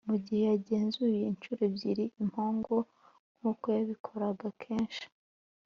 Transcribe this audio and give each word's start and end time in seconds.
mugihe 0.09 0.43
yagenzuye 0.51 1.19
inshuro 1.31 1.61
ebyiri 1.69 2.05
impongo, 2.21 2.75
nkuko 3.37 3.65
yabikoraga 3.77 4.47
kenshi, 4.63 5.03